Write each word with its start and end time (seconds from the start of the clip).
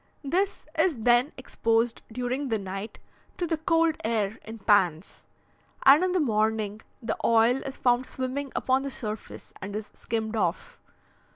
This 0.23 0.65
is 0.79 0.95
then 0.95 1.31
exposed 1.37 2.01
during 2.11 2.47
the 2.49 2.57
night 2.57 2.97
to 3.37 3.45
the 3.45 3.59
cold 3.59 3.97
air 4.03 4.39
in 4.43 4.57
pans, 4.57 5.27
and 5.83 6.03
in 6.03 6.11
the 6.13 6.19
morning 6.19 6.81
the 7.03 7.15
oil 7.23 7.57
is 7.57 7.77
found 7.77 8.07
swimming 8.07 8.51
upon 8.55 8.81
the 8.81 8.89
surface 8.89 9.53
and 9.61 9.75
is 9.75 9.91
skimmed 9.93 10.35
off. 10.35 10.81